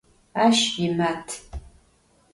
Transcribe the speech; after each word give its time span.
Aş 0.43 0.79
yimat. 0.79 1.43